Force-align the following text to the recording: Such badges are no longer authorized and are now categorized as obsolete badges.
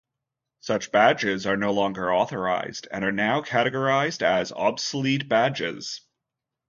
Such 0.61 0.91
badges 0.91 1.45
are 1.45 1.55
no 1.57 1.73
longer 1.73 2.11
authorized 2.11 2.87
and 2.89 3.05
are 3.05 3.11
now 3.11 3.43
categorized 3.43 4.23
as 4.23 4.51
obsolete 4.51 5.29
badges. 5.29 6.01